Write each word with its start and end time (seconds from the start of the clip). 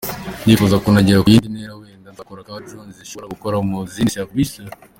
Ndifuza 0.43 0.75
kuzagera 0.83 1.21
ku 1.23 1.27
yindi 1.33 1.53
ntera 1.53 1.73
wenda 1.81 2.09
nkakora 2.13 2.39
nka 2.45 2.55
‘drones’ 2.65 2.95
zishobora 2.97 3.31
gukora 3.33 3.55
mu 3.69 3.77
zindi 3.91 4.13
serivisi. 4.15 4.59